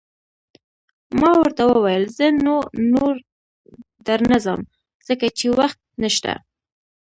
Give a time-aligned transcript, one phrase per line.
[1.19, 2.55] ما ورته وویل: زه نو،
[2.93, 3.13] نور
[4.05, 4.61] در نه ځم،
[5.07, 6.33] ځکه چې وخت نشته.